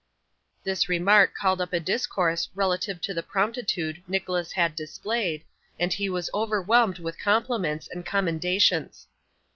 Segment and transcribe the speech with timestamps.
[0.63, 5.43] This remark called up a discourse relative to the promptitude Nicholas had displayed,
[5.79, 9.05] and he was overwhelmed with compliments and commendations.